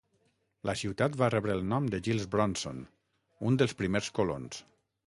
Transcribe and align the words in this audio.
La 0.69 0.73
ciutat 0.81 1.17
va 1.23 1.27
rebre 1.35 1.53
el 1.57 1.61
nom 1.75 1.91
de 1.95 2.01
Giles 2.09 2.27
Bronson, 2.33 2.81
un 3.51 3.63
dels 3.63 3.79
primers 3.85 4.15
colons. 4.23 4.69